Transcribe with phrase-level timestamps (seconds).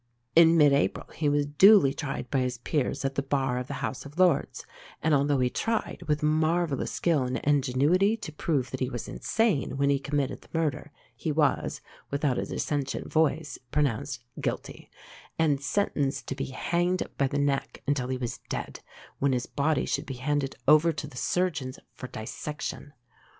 [0.35, 3.75] In mid April he was duly tried by his Peers at the Bar of the
[3.85, 4.65] House of Lords;
[4.99, 9.77] and, although he tried with marvellous skill and ingenuity to prove that he was insane
[9.77, 14.89] when he committed the murder, he was, without a dissentient voice, pronounced "Guilty,"
[15.37, 18.79] and sentenced to be "hanged by the neck until he was dead,"
[19.19, 22.91] when his body should be handed over to the surgeons for dissection.